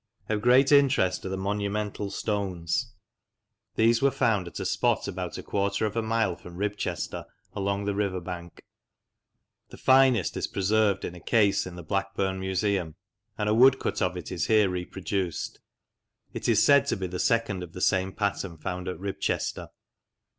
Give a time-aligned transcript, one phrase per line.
[0.29, 2.91] Of great interest are the monumental stones.
[3.75, 7.85] These were found at a spot about a quarter of a mile from Ribchester along
[7.85, 8.63] the river bank.
[9.69, 12.95] The finest is preserved in a case in the Blackburn Museum,
[13.37, 15.59] and a woodcut of it is here reproduced.
[16.33, 19.67] It is said to be the second of the same pattern found at Ribchester.